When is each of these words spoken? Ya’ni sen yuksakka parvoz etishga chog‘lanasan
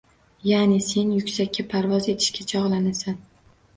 Ya’ni 0.51 0.77
sen 0.85 1.11
yuksakka 1.17 1.67
parvoz 1.75 2.09
etishga 2.15 2.47
chog‘lanasan 2.53 3.21